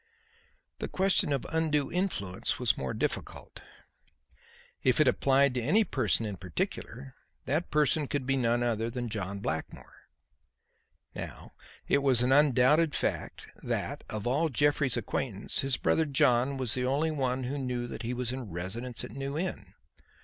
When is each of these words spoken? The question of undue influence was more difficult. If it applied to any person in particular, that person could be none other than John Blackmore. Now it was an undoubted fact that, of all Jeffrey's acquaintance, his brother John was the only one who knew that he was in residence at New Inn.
The 0.79 0.87
question 0.87 1.31
of 1.31 1.45
undue 1.49 1.91
influence 1.91 2.57
was 2.57 2.75
more 2.75 2.95
difficult. 2.95 3.61
If 4.81 4.99
it 4.99 5.07
applied 5.07 5.53
to 5.53 5.61
any 5.61 5.83
person 5.83 6.25
in 6.25 6.37
particular, 6.37 7.13
that 7.45 7.69
person 7.69 8.07
could 8.07 8.25
be 8.25 8.35
none 8.35 8.63
other 8.63 8.89
than 8.89 9.09
John 9.09 9.37
Blackmore. 9.41 10.07
Now 11.13 11.51
it 11.87 11.99
was 12.01 12.23
an 12.23 12.31
undoubted 12.31 12.95
fact 12.95 13.45
that, 13.61 14.03
of 14.09 14.25
all 14.25 14.49
Jeffrey's 14.49 14.97
acquaintance, 14.97 15.59
his 15.59 15.77
brother 15.77 16.05
John 16.05 16.57
was 16.57 16.73
the 16.73 16.83
only 16.87 17.11
one 17.11 17.43
who 17.43 17.59
knew 17.59 17.85
that 17.85 18.01
he 18.01 18.15
was 18.15 18.31
in 18.31 18.49
residence 18.49 19.03
at 19.03 19.11
New 19.11 19.37
Inn. 19.37 19.75